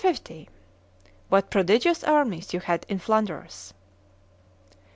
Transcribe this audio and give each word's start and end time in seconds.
L 0.03 0.15
"WHAT 1.29 1.51
prodigious 1.51 2.03
armies 2.03 2.55
you 2.55 2.59
had 2.59 2.87
in 2.89 2.99
_Flanders! 2.99 3.73